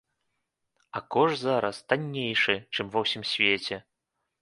А 0.99 1.03
кошт 1.17 1.37
зараз 1.43 1.83
таннейшы, 1.91 2.59
чым 2.73 2.85
ва 2.97 3.09
ўсім 3.09 3.23
свеце. 3.37 3.75